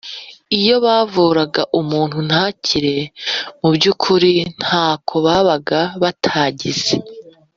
iyo 0.59 0.75
bavuraga 0.85 1.61
umuntu 1.79 2.17
ntakire 2.27 2.95
Mu 3.59 3.67
by 3.75 3.85
ukuri 3.91 4.31
ntako 4.61 5.15
babaga 5.25 5.79
batagize 6.01 6.93